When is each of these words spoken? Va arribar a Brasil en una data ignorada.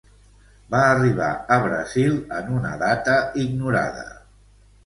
Va 0.75 0.79
arribar 0.85 1.27
a 1.55 1.59
Brasil 1.67 2.17
en 2.39 2.49
una 2.57 2.73
data 2.85 3.19
ignorada. 3.47 4.09